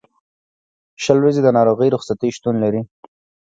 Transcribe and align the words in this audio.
شل 1.03 1.17
ورځې 1.21 1.41
د 1.43 1.49
ناروغۍ 1.57 1.89
رخصتۍ 1.91 2.29
شتون 2.35 2.55
لري. 2.63 2.81